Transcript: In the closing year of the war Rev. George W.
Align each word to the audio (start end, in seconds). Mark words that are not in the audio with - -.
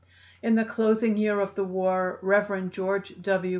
In 0.41 0.55
the 0.55 0.65
closing 0.65 1.15
year 1.15 1.39
of 1.39 1.53
the 1.53 1.63
war 1.63 2.17
Rev. 2.23 2.71
George 2.71 3.13
W. 3.21 3.49